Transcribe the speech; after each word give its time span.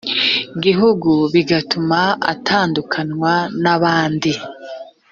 gihugu 0.63 1.11
bigatuma 1.33 1.99
atandukanywa 2.33 3.33
n 3.63 3.65
abandi 3.75 4.31